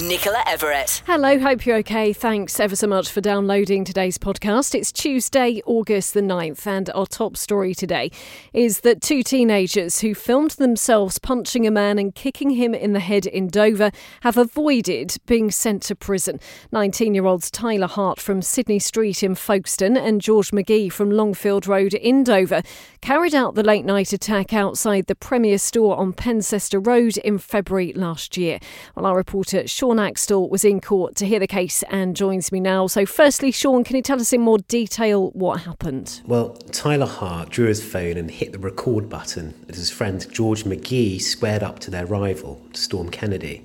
[0.00, 1.02] Nicola Everett.
[1.06, 2.12] Hello, hope you're okay.
[2.12, 4.74] Thanks ever so much for downloading today's podcast.
[4.74, 8.10] It's Tuesday, August the 9th, and our top story today
[8.52, 13.00] is that two teenagers who filmed themselves punching a man and kicking him in the
[13.00, 13.90] head in Dover
[14.22, 16.40] have avoided being sent to prison.
[16.72, 21.66] 19 year olds Tyler Hart from Sydney Street in Folkestone and George McGee from Longfield
[21.66, 22.62] Road in Dover
[23.02, 27.92] carried out the late night attack outside the Premier store on Pencester Road in February
[27.92, 28.58] last year.
[28.94, 32.60] Well, our reporter Sean Axtell was in court to hear the case and joins me
[32.60, 32.86] now.
[32.86, 36.22] So, firstly, Sean, can you tell us in more detail what happened?
[36.26, 40.64] Well, Tyler Hart drew his phone and hit the record button as his friend George
[40.64, 43.64] McGee squared up to their rival, Storm Kennedy.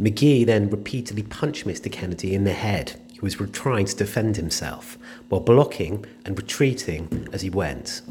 [0.00, 1.90] McGee then repeatedly punched Mr.
[1.90, 3.00] Kennedy in the head.
[3.12, 4.96] He was trying to defend himself
[5.28, 8.02] while blocking and retreating as he went.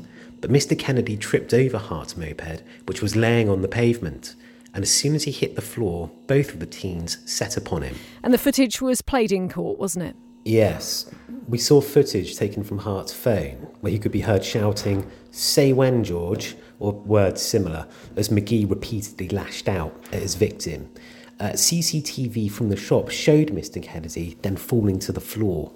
[0.42, 0.78] But Mr.
[0.78, 4.36] Kennedy tripped over Hart's moped, which was laying on the pavement
[4.78, 7.96] and as soon as he hit the floor, both of the teens set upon him.
[8.22, 10.16] And the footage was played in court, wasn't it?
[10.46, 11.10] Yes.
[11.48, 16.04] We saw footage taken from Hart's phone where he could be heard shouting, Say when,
[16.04, 20.92] George, or words similar, as McGee repeatedly lashed out at his victim.
[21.40, 23.82] Uh, CCTV from the shop showed Mr.
[23.82, 25.74] Kennedy then falling to the floor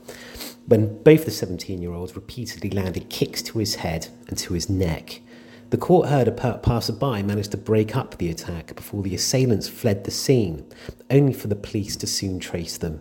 [0.68, 4.70] when both the 17 year olds repeatedly landed kicks to his head and to his
[4.70, 5.22] neck.
[5.72, 10.04] The court heard a passerby managed to break up the attack before the assailants fled
[10.04, 10.66] the scene,
[11.10, 13.00] only for the police to soon trace them.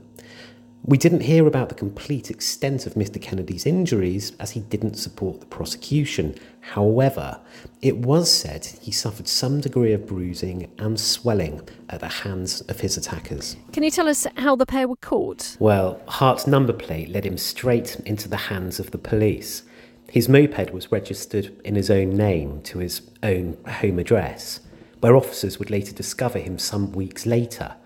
[0.85, 3.21] We didn't hear about the complete extent of Mr.
[3.21, 6.37] Kennedy's injuries as he didn't support the prosecution.
[6.61, 7.41] However,
[7.83, 12.79] it was said he suffered some degree of bruising and swelling at the hands of
[12.79, 13.57] his attackers.
[13.73, 15.57] Can you tell us how the pair were caught?
[15.59, 19.65] Well, Hart's number plate led him straight into the hands of the police.
[20.11, 24.59] His moped was registered in his own name to his own home address,
[24.99, 27.77] where officers would later discover him some weeks later.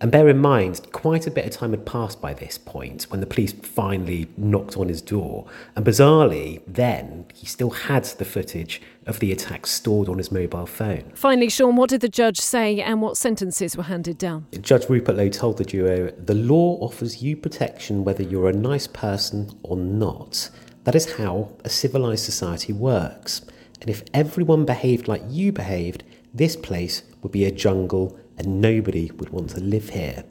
[0.00, 3.20] And bear in mind, quite a bit of time had passed by this point when
[3.20, 5.46] the police finally knocked on his door.
[5.76, 10.66] And bizarrely, then, he still had the footage of the attack stored on his mobile
[10.66, 11.12] phone.
[11.14, 14.46] Finally, Sean, what did the judge say and what sentences were handed down?
[14.60, 18.86] Judge Rupert Lowe told the duo the law offers you protection whether you're a nice
[18.86, 20.48] person or not.
[20.84, 23.42] That is how a civilized society works.
[23.80, 26.02] And if everyone behaved like you behaved,
[26.34, 30.24] this place would be a jungle and nobody would want to live here.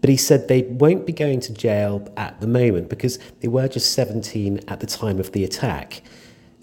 [0.00, 3.68] But he said they won't be going to jail at the moment because they were
[3.68, 6.02] just 17 at the time of the attack.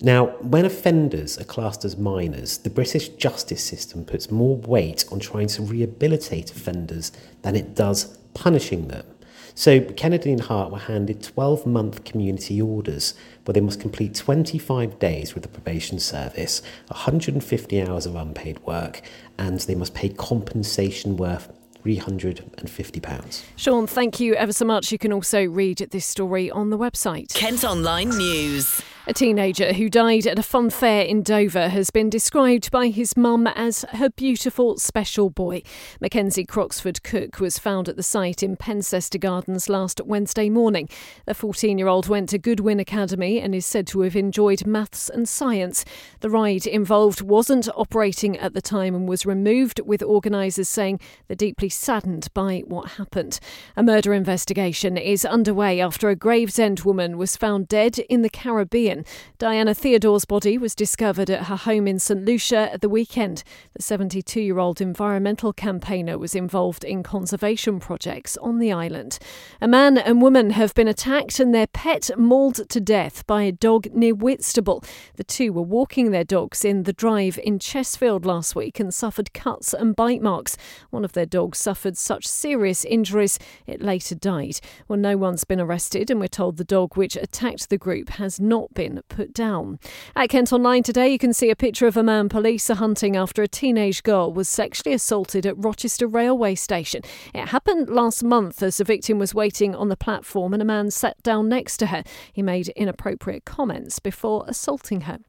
[0.01, 5.19] Now, when offenders are classed as minors, the British justice system puts more weight on
[5.19, 9.05] trying to rehabilitate offenders than it does punishing them.
[9.55, 13.13] So Kennedy and Hart were handed 12 month community orders
[13.45, 19.01] where they must complete 25 days with the probation service, 150 hours of unpaid work,
[19.37, 21.51] and they must pay compensation worth
[21.85, 23.43] £350.
[23.55, 24.91] Sean, thank you ever so much.
[24.91, 27.33] You can also read this story on the website.
[27.33, 28.81] Kent Online News.
[29.05, 33.17] A teenager who died at a fun fair in Dover has been described by his
[33.17, 35.61] mum as her beautiful special boy.
[35.99, 40.87] Mackenzie Croxford Cook was found at the site in Pencester Gardens last Wednesday morning.
[41.25, 45.09] The 14 year old went to Goodwin Academy and is said to have enjoyed maths
[45.09, 45.83] and science.
[46.21, 51.35] The ride involved wasn't operating at the time and was removed, with organisers saying they're
[51.35, 53.41] deeply saddened by what happened.
[53.75, 58.92] A murder investigation is underway after a Gravesend woman was found dead in the Caribbean.
[59.37, 63.43] Diana Theodore's body was discovered at her home in St Lucia at the weekend.
[63.75, 69.19] The 72 year old environmental campaigner was involved in conservation projects on the island.
[69.61, 73.51] A man and woman have been attacked and their pet mauled to death by a
[73.51, 74.83] dog near Whitstable.
[75.15, 79.33] The two were walking their dogs in the drive in Chestfield last week and suffered
[79.33, 80.57] cuts and bite marks.
[80.89, 84.59] One of their dogs suffered such serious injuries it later died.
[84.87, 88.39] Well, no one's been arrested, and we're told the dog which attacked the group has
[88.39, 89.79] not been been put down.
[90.15, 93.15] At Kent Online today, you can see a picture of a man police are hunting
[93.15, 97.01] after a teenage girl was sexually assaulted at Rochester railway station.
[97.33, 100.91] It happened last month as the victim was waiting on the platform and a man
[100.91, 102.03] sat down next to her.
[102.33, 105.19] He made inappropriate comments before assaulting her.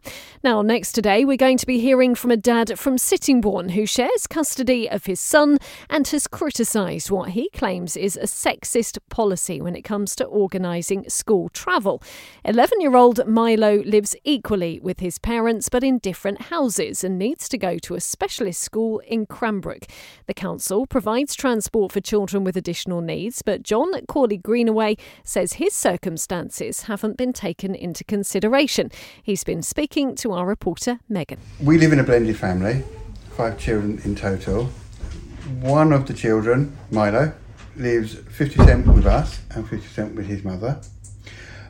[0.42, 4.26] Now, next today, we're going to be hearing from a dad from Sittingbourne who shares
[4.26, 5.58] custody of his son
[5.88, 11.08] and has criticised what he claims is a sexist policy when it comes to organising
[11.08, 12.02] school travel.
[12.44, 17.46] 11 year old Milo lives equally with his parents but in different houses and needs
[17.46, 19.84] to go to a specialist school in Cranbrook.
[20.24, 25.74] The council provides transport for children with additional needs, but John Corley Greenaway says his
[25.74, 28.90] circumstances haven't been taken into consideration.
[29.22, 31.38] He's been speaking to our reporter Megan.
[31.60, 32.82] We live in a blended family,
[33.36, 34.70] five children in total.
[35.60, 37.34] One of the children, Milo,
[37.76, 40.80] lives 50% with us and 50% with his mother.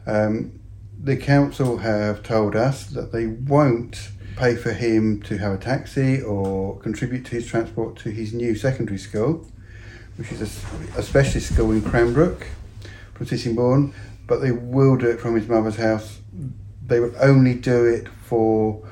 [0.06, 0.60] Um,
[1.04, 6.22] the council have told us that they won't pay for him to have a taxi
[6.22, 9.46] or contribute to his transport to his new secondary school,
[10.16, 12.46] which is a, a specialist school in Cranbrook
[13.12, 13.92] from Sittingbourne,
[14.26, 16.20] but they will do it from his mother's house.
[16.86, 18.82] They will only do it for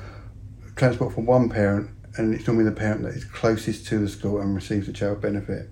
[0.75, 4.39] transport from one parent, and it's normally the parent that is closest to the school
[4.39, 5.67] and receives the child benefit.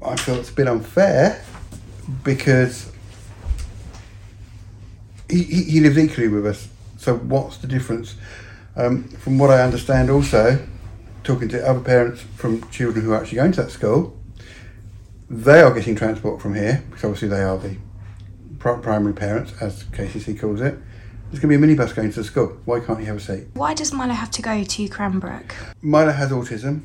[0.00, 1.42] I feel it's a bit unfair
[2.22, 2.90] because
[5.30, 6.68] he, he, he lives equally with us.
[6.98, 8.16] So what's the difference?
[8.76, 10.66] Um, from what I understand, also
[11.24, 14.16] talking to other parents from children who are actually going to that school,
[15.28, 17.76] they are getting transport from here because obviously they are the
[18.58, 20.78] primary parents, as KCC calls it.
[21.30, 22.58] There's going to be a minibus going to the school.
[22.64, 23.46] Why can't he have a seat?
[23.54, 25.54] Why does Milo have to go to Cranbrook?
[25.80, 26.82] Milo has autism,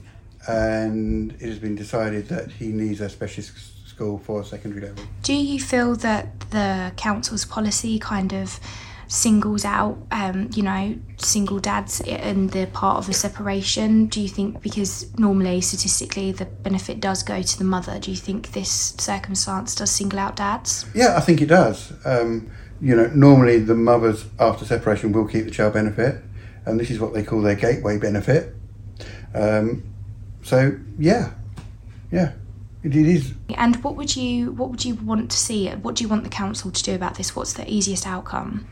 [0.47, 5.03] and it has been decided that he needs a specialist school for secondary level.
[5.23, 8.59] Do you feel that the council's policy kind of
[9.07, 14.07] singles out, um, you know, single dads and they're part of a separation?
[14.07, 17.97] Do you think because normally statistically the benefit does go to the mother?
[17.99, 20.85] Do you think this circumstance does single out dads?
[20.93, 21.93] Yeah, I think it does.
[22.05, 22.51] Um,
[22.81, 26.21] you know, normally the mothers after separation will keep the child benefit,
[26.65, 28.53] and this is what they call their gateway benefit.
[29.33, 29.83] Um,
[30.43, 31.31] so yeah,
[32.11, 32.33] yeah.
[32.85, 33.33] It is.
[33.55, 35.67] And what would you what would you want to see?
[35.69, 37.35] What do you want the council to do about this?
[37.35, 38.67] What's the easiest outcome?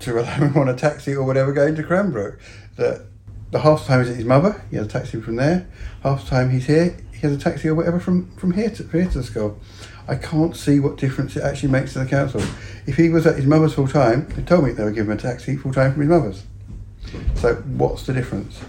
[0.00, 2.40] To allow him on a taxi or whatever going to Cranbrook.
[2.74, 3.06] That
[3.52, 5.68] the half time he's at his mother, he has a taxi from there.
[6.02, 8.82] Half the time he's here, he has a taxi or whatever from, from here to
[8.88, 9.60] here to the school.
[10.08, 12.42] I can't see what difference it actually makes to the council.
[12.86, 15.12] If he was at his mother's full time, they told me they would give him
[15.12, 16.42] a taxi full time from his mother's.
[17.36, 18.60] So what's the difference?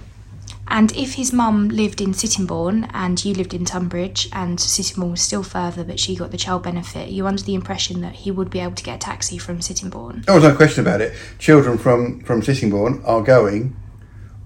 [0.73, 5.21] And if his mum lived in Sittingbourne and you lived in Tunbridge and Sittingbourne was
[5.21, 8.49] still further but she got the child benefit, you under the impression that he would
[8.49, 10.23] be able to get a taxi from Sittingbourne?
[10.27, 11.13] Oh, no question about it.
[11.37, 13.75] Children from, from Sittingbourne are going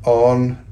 [0.04, 0.66] on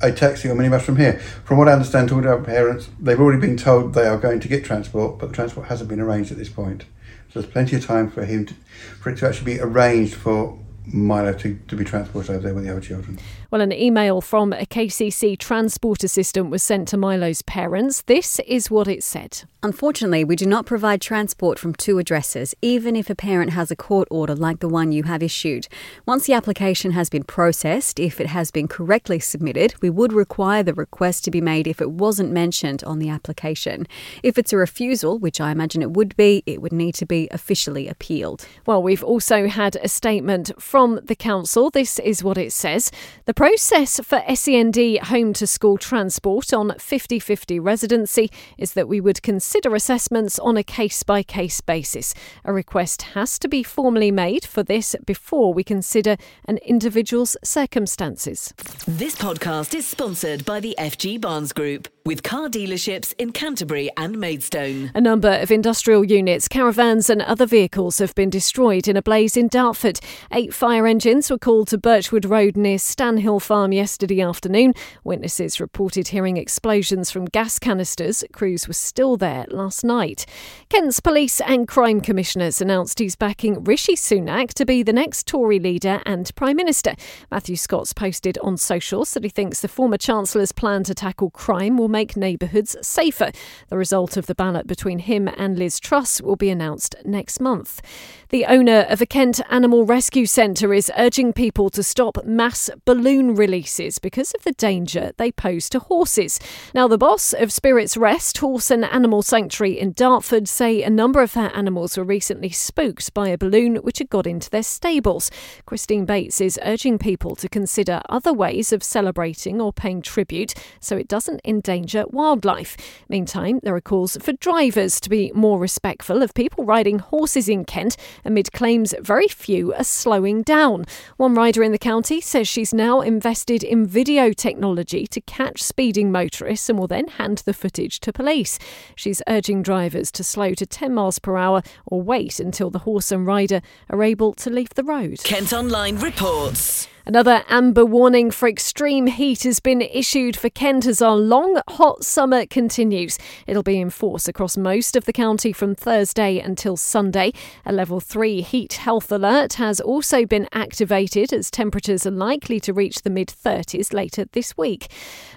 [0.00, 1.18] a taxi or minibus from here.
[1.44, 4.40] From what I understand, talking to our parents, they've already been told they are going
[4.40, 6.86] to get transport, but the transport hasn't been arranged at this point.
[7.28, 8.54] So there's plenty of time for him to,
[9.02, 12.64] for it to actually be arranged for Milo to, to be transported over there with
[12.64, 13.18] the other children.
[13.50, 18.02] Well, an email from a KCC transport assistant was sent to Milo's parents.
[18.02, 19.44] This is what it said.
[19.62, 23.76] Unfortunately, we do not provide transport from two addresses, even if a parent has a
[23.76, 25.68] court order like the one you have issued.
[26.06, 30.62] Once the application has been processed, if it has been correctly submitted, we would require
[30.62, 33.86] the request to be made if it wasn't mentioned on the application.
[34.22, 37.28] If it's a refusal, which I imagine it would be, it would need to be
[37.30, 38.46] officially appealed.
[38.66, 41.70] Well, we've also had a statement from the council.
[41.70, 42.90] This is what it says.
[43.24, 48.98] The process for SEND home to school transport on 50 50 residency is that we
[48.98, 52.14] would consider assessments on a case by case basis.
[52.46, 56.16] A request has to be formally made for this before we consider
[56.46, 58.54] an individual's circumstances.
[58.88, 64.16] This podcast is sponsored by the FG Barnes Group with car dealerships in Canterbury and
[64.16, 64.92] Maidstone.
[64.94, 69.36] A number of industrial units, caravans, and other vehicles have been destroyed in a blaze
[69.36, 69.98] in Dartford.
[70.32, 74.72] Eight fire engines were called to Birchwood Road near Stanhill Farm yesterday afternoon.
[75.02, 78.22] Witnesses reported hearing explosions from gas canisters.
[78.32, 80.24] Crews were still there last night.
[80.68, 85.58] Kent's police and crime commissioners announced he's backing Rishi Sunak to be the next Tory
[85.58, 86.94] leader and Prime Minister.
[87.28, 91.76] Matthew Scott's posted on socials that he thinks the former Chancellor's plan to tackle crime
[91.76, 93.32] will make neighbourhoods safer.
[93.70, 97.82] The result of the ballot between him and Liz Truss will be announced next month.
[98.28, 103.15] The owner of a Kent Animal Rescue Centre is urging people to stop mass balloon
[103.24, 106.38] releases because of the danger they pose to horses.
[106.74, 111.22] Now, the boss of Spirits Rest Horse and Animal Sanctuary in Dartford say a number
[111.22, 115.30] of their animals were recently spooked by a balloon which had got into their stables.
[115.64, 120.96] Christine Bates is urging people to consider other ways of celebrating or paying tribute so
[120.96, 122.76] it doesn't endanger wildlife.
[123.08, 127.64] Meantime, there are calls for drivers to be more respectful of people riding horses in
[127.64, 130.84] Kent amid claims very few are slowing down.
[131.16, 136.10] One rider in the county says she's now invested in video technology to catch speeding
[136.10, 138.58] motorists and will then hand the footage to police.
[138.96, 143.12] She's urging drivers to slow to 10 miles per hour or wait until the horse
[143.12, 145.20] and rider are able to leave the road.
[145.22, 146.88] Kent Online reports.
[147.08, 152.02] Another amber warning for extreme heat has been issued for Kent as our long, hot
[152.04, 153.16] summer continues.
[153.46, 157.32] It'll be in force across most of the county from Thursday until Sunday.
[157.64, 162.72] A level 3 heat health alert has also been activated as temperatures are likely to
[162.72, 164.90] reach the mid 30s later this week.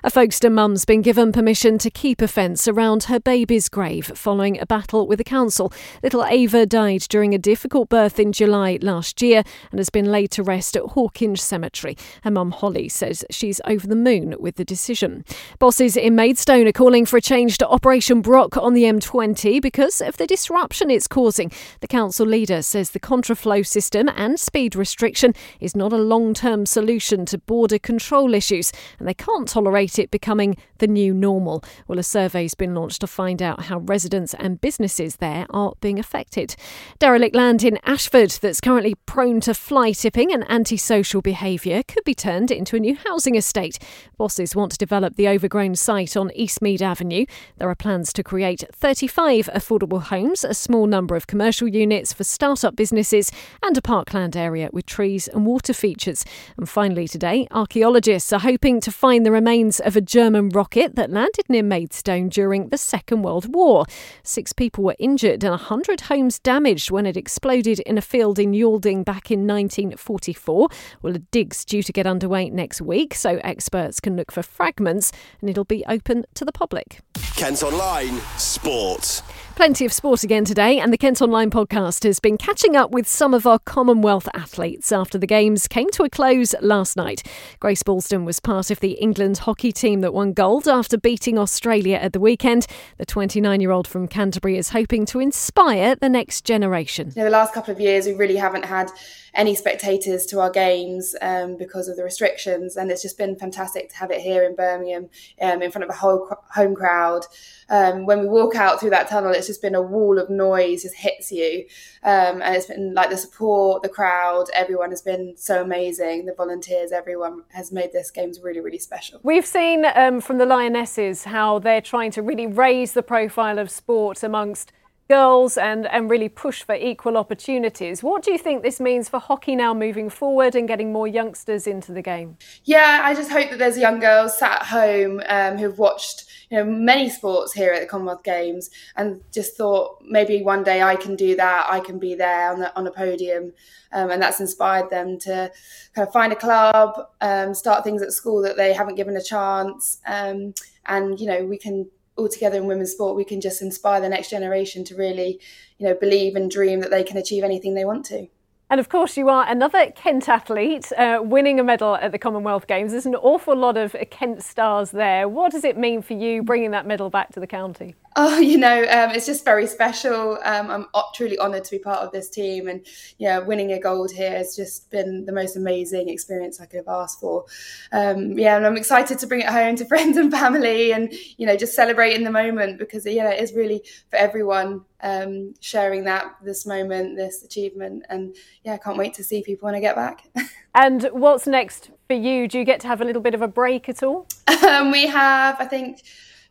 [0.04, 4.60] A Folkestone mum's been given permission to keep a fence around her baby's grave following
[4.60, 5.72] a battle with the council.
[6.02, 10.32] Little Ava died during a difficult birth in July last year and has been laid
[10.32, 11.98] to rest at Hawkinge Cemetery cemetery.
[12.24, 15.26] Her mum Holly says she's over the moon with the decision.
[15.60, 20.00] Bosses in Maidstone are calling for a change to Operation Brock on the M20 because
[20.02, 21.52] of the disruption it's causing.
[21.82, 26.66] The council leader says the contraflow system and speed restriction is not a long term
[26.66, 31.62] solution to border control issues, and they can't tolerate it becoming the new normal.
[31.88, 36.00] Well, a survey's been launched to find out how residents and businesses there are being
[36.00, 36.56] affected.
[37.00, 42.04] Derelict land in Ashford that's currently prone to fly tipping and antisocial behaviour behaviour could
[42.04, 43.80] be turned into a new housing estate.
[44.18, 47.26] Bosses want to develop the overgrown site on Eastmead Avenue.
[47.58, 52.24] There are plans to create 35 affordable homes, a small number of commercial units for
[52.24, 53.32] start-up businesses,
[53.64, 56.24] and a parkland area with trees and water features.
[56.56, 61.10] And finally, today, archaeologists are hoping to find the remains of a German rocket that
[61.10, 63.86] landed near Maidstone during the Second World War.
[64.22, 68.52] Six people were injured and 100 homes damaged when it exploded in a field in
[68.52, 70.70] Yalding back in 1944.
[71.02, 75.14] Well, a dig's due to get underway next week, so experts can look for fragments
[75.40, 77.00] and it'll be open to the public.
[77.40, 79.22] Kent Online Sport.
[79.60, 83.06] Plenty of sport again today, and the Kent Online podcast has been catching up with
[83.08, 87.24] some of our Commonwealth athletes after the Games came to a close last night.
[87.60, 91.98] Grace Balsdon was part of the England hockey team that won gold after beating Australia
[91.98, 92.68] at the weekend.
[92.98, 97.12] The 29 year old from Canterbury is hoping to inspire the next generation.
[97.16, 98.92] You know, the last couple of years, we really haven't had
[99.34, 103.90] any spectators to our games um, because of the restrictions, and it's just been fantastic
[103.90, 105.10] to have it here in Birmingham
[105.42, 107.26] um, in front of a whole home crowd.
[107.70, 110.84] Um, when we walk out through that tunnel, it's just been a wall of noise,
[110.84, 111.66] just hits you,
[112.04, 116.26] um, and it's been like the support, the crowd, everyone has been so amazing.
[116.26, 119.20] The volunteers, everyone has made this games really, really special.
[119.24, 123.70] We've seen um, from the Lionesses how they're trying to really raise the profile of
[123.70, 124.72] sport amongst
[125.10, 128.04] girls and, and really push for equal opportunities.
[128.04, 131.66] What do you think this means for hockey now moving forward and getting more youngsters
[131.66, 132.38] into the game?
[132.64, 136.58] Yeah, I just hope that there's young girls sat at home um, who've watched you
[136.58, 140.96] know many sports here at the Commonwealth Games and just thought maybe one day I
[140.96, 141.68] can do that.
[141.70, 143.54] I can be there on the, on a podium,
[143.92, 145.52] um, and that's inspired them to
[145.96, 149.24] kind of find a club, um, start things at school that they haven't given a
[149.24, 150.54] chance, um,
[150.86, 154.10] and you know we can all together in women's sport, we can just inspire the
[154.10, 155.40] next generation to really,
[155.78, 158.28] you know, believe and dream that they can achieve anything they want to.
[158.72, 162.68] And of course, you are another Kent athlete uh, winning a medal at the Commonwealth
[162.68, 162.92] Games.
[162.92, 165.28] There's an awful lot of Kent stars there.
[165.28, 167.96] What does it mean for you bringing that medal back to the county?
[168.16, 170.38] Oh, you know, um, it's just very special.
[170.44, 172.86] Um, I'm truly honoured to be part of this team, and
[173.18, 176.88] yeah, winning a gold here has just been the most amazing experience I could have
[176.88, 177.46] asked for.
[177.92, 181.46] Um, yeah, and I'm excited to bring it home to friends and family, and you
[181.46, 186.04] know, just celebrate in the moment because yeah, it is really for everyone um, sharing
[186.06, 189.80] that this moment, this achievement, and yeah, I can't wait to see people when I
[189.80, 190.28] get back.
[190.76, 192.48] and what's next for you?
[192.48, 194.28] Do you get to have a little bit of a break at all?
[194.48, 196.02] Um, we have, I think.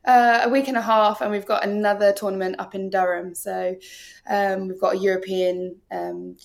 [0.04, 3.34] Uh, a week and a half, and we've got another tournament up in Durham.
[3.34, 3.76] So
[4.28, 6.36] um, we've got a European um,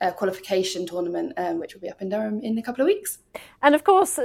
[0.00, 3.18] uh, qualification tournament, um, which will be up in Durham in a couple of weeks.
[3.62, 4.18] And of course,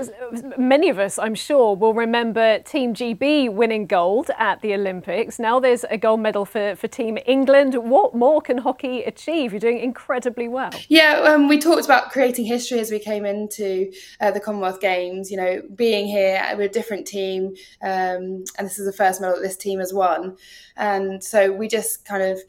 [0.57, 5.39] many of us, I'm sure, will remember Team GB winning gold at the Olympics.
[5.39, 7.75] Now there's a gold medal for, for Team England.
[7.75, 9.53] What more can hockey achieve?
[9.53, 10.71] You're doing incredibly well.
[10.89, 15.31] Yeah, um, we talked about creating history as we came into uh, the Commonwealth Games.
[15.31, 19.35] You know, being here, we're a different team, um, and this is the first medal
[19.35, 20.35] that this team has won.
[20.75, 22.39] And so we just kind of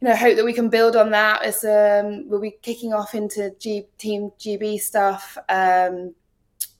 [0.00, 1.42] you know, hope that we can build on that.
[1.42, 6.14] As um, we'll be kicking off into G- Team GB stuff um,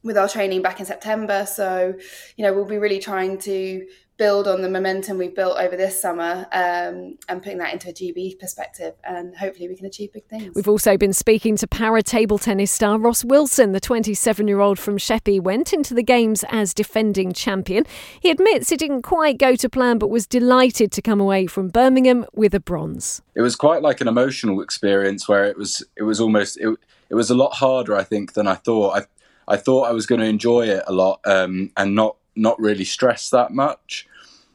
[0.03, 1.45] with our training back in September.
[1.47, 1.95] So,
[2.37, 3.87] you know, we'll be really trying to
[4.21, 7.93] build on the momentum we've built over this summer um, and putting that into a
[7.93, 8.93] GB perspective.
[9.03, 10.55] And hopefully we can achieve big things.
[10.55, 13.73] We've also been speaking to para table tennis star Ross Wilson.
[13.73, 17.87] The 27 year old from Sheppey went into the Games as defending champion.
[18.21, 21.69] He admits it didn't quite go to plan, but was delighted to come away from
[21.69, 23.23] Birmingham with a bronze.
[23.35, 27.15] It was quite like an emotional experience where it was, it was almost, it, it
[27.15, 28.99] was a lot harder, I think, than I thought.
[28.99, 32.59] I, I thought I was going to enjoy it a lot um, and not not
[32.59, 34.07] really stress that much.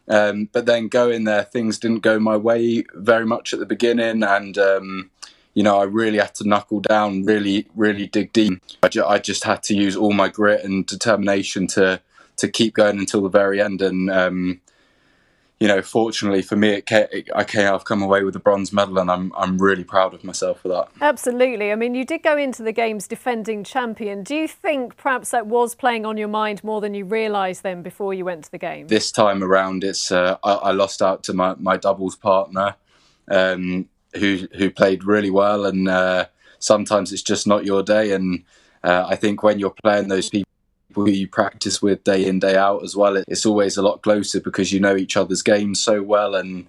[0.07, 4.23] Um, but then going there, things didn't go my way very much at the beginning,
[4.23, 5.11] and um,
[5.53, 8.61] you know I really had to knuckle down, really, really dig deep.
[8.83, 12.01] I, ju- I, just had to use all my grit and determination to
[12.37, 14.61] to keep going until the very end, and um,
[15.59, 18.73] you know, fortunately for me, it came, I came, I've come away with a bronze
[18.73, 20.89] medal, and I'm I'm really proud of myself for that.
[21.01, 21.71] Absolutely.
[21.71, 24.23] I mean, you did go into the games defending champion.
[24.23, 27.83] Do you think perhaps that was playing on your mind more than you realised then
[27.83, 28.87] before you went to the game?
[28.87, 32.75] This time around, it's uh, I, I, lost out to my, my doubles partner,
[33.31, 36.25] um, who who played really well, and uh,
[36.59, 38.11] sometimes it's just not your day.
[38.11, 38.43] And
[38.83, 40.51] uh, I think when you're playing those people
[41.03, 44.39] who you practice with day in day out as well it's always a lot closer
[44.39, 46.67] because you know each other's games so well and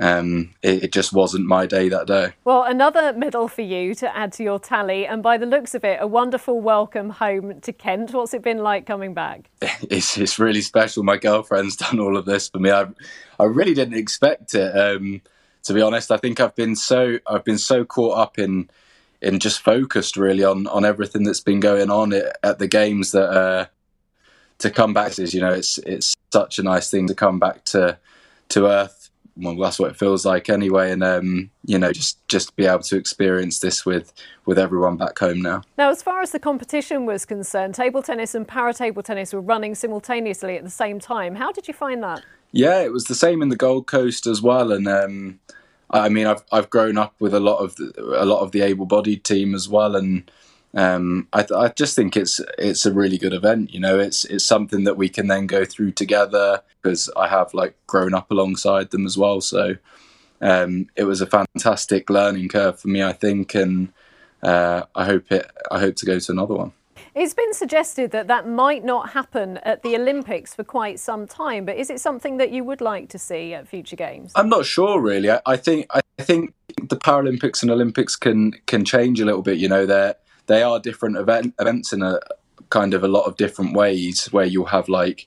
[0.00, 2.32] um, it, it, just wasn't my day that day.
[2.44, 5.84] Well, another medal for you to add to your tally, and by the looks of
[5.84, 8.12] it, a wonderful welcome home to Kent.
[8.12, 9.50] What's it been like coming back?
[9.90, 11.02] It's it's really special.
[11.02, 12.70] My girlfriend's done all of this for me.
[12.70, 12.86] I
[13.38, 14.76] I really didn't expect it.
[14.76, 15.20] Um,
[15.64, 18.70] to be honest, I think I've been so I've been so caught up in
[19.22, 22.12] and just focused really on on everything that's been going on
[22.42, 23.66] at, the games that uh,
[24.58, 27.64] to come back is you know it's it's such a nice thing to come back
[27.64, 27.98] to
[28.48, 29.10] to earth.
[29.36, 32.80] Well that's what it feels like anyway and um, you know just just be able
[32.80, 34.12] to experience this with
[34.44, 35.62] with everyone back home now.
[35.78, 39.40] Now as far as the competition was concerned table tennis and para table tennis were
[39.40, 41.36] running simultaneously at the same time.
[41.36, 42.22] How did you find that?
[42.52, 45.40] Yeah it was the same in the gold coast as well and um,
[45.90, 48.62] I mean, I've I've grown up with a lot of the, a lot of the
[48.62, 50.30] able-bodied team as well, and
[50.74, 53.74] um, I, I just think it's it's a really good event.
[53.74, 57.52] You know, it's it's something that we can then go through together because I have
[57.54, 59.40] like grown up alongside them as well.
[59.40, 59.76] So
[60.40, 63.92] um, it was a fantastic learning curve for me, I think, and
[64.42, 66.72] uh, I hope it I hope to go to another one.
[67.14, 71.64] It's been suggested that that might not happen at the Olympics for quite some time,
[71.64, 74.32] but is it something that you would like to see at future games?
[74.34, 75.30] I'm not sure, really.
[75.30, 79.58] I, I think I think the Paralympics and Olympics can can change a little bit.
[79.58, 80.14] You know, they
[80.46, 82.20] they are different event, events in a
[82.70, 84.26] kind of a lot of different ways.
[84.32, 85.26] Where you'll have like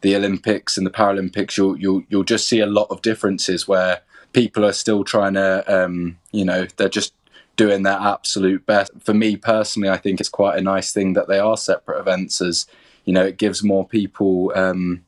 [0.00, 4.02] the Olympics and the Paralympics, you'll you'll you'll just see a lot of differences where
[4.34, 7.14] people are still trying to, um, you know, they're just
[7.56, 8.92] doing their absolute best.
[9.00, 12.40] For me personally, I think it's quite a nice thing that they are separate events,
[12.40, 12.66] as
[13.04, 15.04] you know, it gives more people um,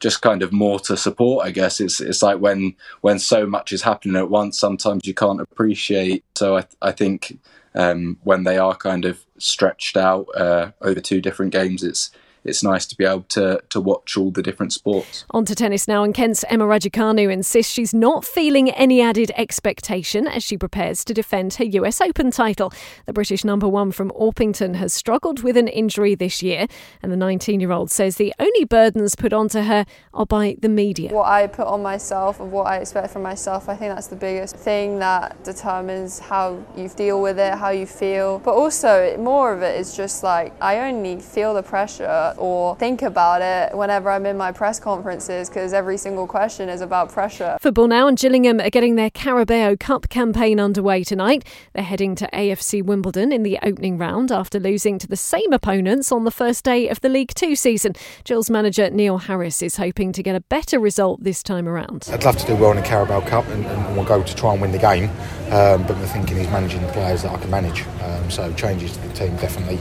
[0.00, 1.46] just kind of more to support.
[1.46, 5.14] I guess it's it's like when when so much is happening at once, sometimes you
[5.14, 6.24] can't appreciate.
[6.34, 7.38] So I I think
[7.74, 12.10] um, when they are kind of stretched out uh, over two different games, it's
[12.46, 15.24] it's nice to be able to to watch all the different sports.
[15.30, 20.26] On to tennis now, and Kent's Emma Raducanu insists she's not feeling any added expectation
[20.26, 22.72] as she prepares to defend her US Open title.
[23.06, 26.66] The British number one from Orpington has struggled with an injury this year,
[27.02, 31.12] and the 19-year-old says the only burdens put onto her are by the media.
[31.12, 34.16] What I put on myself and what I expect from myself, I think that's the
[34.16, 38.38] biggest thing that determines how you deal with it, how you feel.
[38.38, 43.02] But also, more of it is just like I only feel the pressure or think
[43.02, 47.56] about it whenever I'm in my press conferences because every single question is about pressure.
[47.60, 51.46] Football now and Gillingham are getting their Carabao Cup campaign underway tonight.
[51.72, 56.12] They're heading to AFC Wimbledon in the opening round after losing to the same opponents
[56.12, 57.94] on the first day of the League Two season.
[58.24, 62.08] Gills manager Neil Harris is hoping to get a better result this time around.
[62.12, 64.52] I'd love to do well in the Carabao Cup and, and we'll go to try
[64.52, 65.10] and win the game,
[65.50, 67.84] um, but the thinking is managing the players that I can manage.
[68.02, 69.80] Um, so changes to the team definitely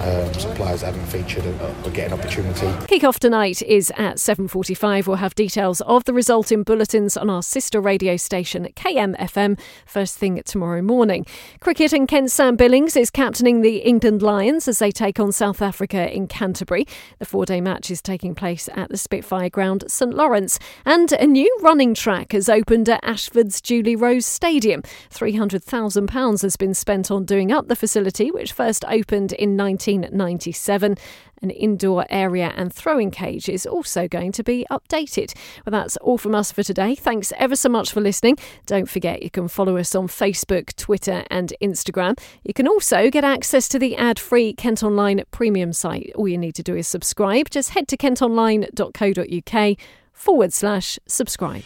[0.00, 2.70] um, some players that haven't featured are, getting opportunity.
[2.86, 5.06] Kick-off tonight is at 7.45.
[5.06, 10.18] We'll have details of the result in bulletins on our sister radio station KMFM first
[10.18, 11.24] thing tomorrow morning.
[11.60, 15.62] Cricket and Kent Sam Billings is captaining the England Lions as they take on South
[15.62, 16.86] Africa in Canterbury.
[17.18, 20.58] The four-day match is taking place at the Spitfire Ground, St Lawrence.
[20.84, 24.82] And a new running track has opened at Ashford's Julie Rose Stadium.
[25.10, 30.96] £300,000 has been spent on doing up the facility, which first opened in 1997.
[31.42, 35.34] An indoor area and throwing cage is also going to be updated.
[35.66, 36.94] Well, that's all from us for today.
[36.94, 38.38] Thanks ever so much for listening.
[38.64, 42.18] Don't forget you can follow us on Facebook, Twitter, and Instagram.
[42.44, 46.12] You can also get access to the ad free Kent Online premium site.
[46.14, 47.50] All you need to do is subscribe.
[47.50, 49.78] Just head to kentonline.co.uk
[50.14, 51.64] forward slash subscribe.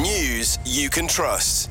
[0.00, 1.70] News you can trust.